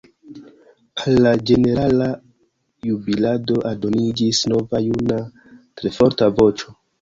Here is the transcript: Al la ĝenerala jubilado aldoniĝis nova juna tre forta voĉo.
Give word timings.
Al 1.01 1.17
la 1.25 1.33
ĝenerala 1.49 2.07
jubilado 2.91 3.59
aldoniĝis 3.73 4.41
nova 4.55 4.83
juna 4.87 5.21
tre 5.45 5.95
forta 6.01 6.33
voĉo. 6.43 6.77